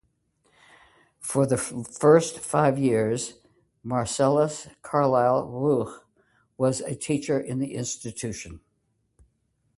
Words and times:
For 1.19 1.45
the 1.45 1.57
first 1.57 2.39
five 2.39 2.79
years, 2.79 3.35
Marcellus 3.83 4.67
Carlyle 4.81 5.45
Rux 5.47 5.99
was 6.57 6.81
a 6.81 6.95
teacher 6.95 7.39
in 7.39 7.59
the 7.59 7.75
institution. 7.75 8.61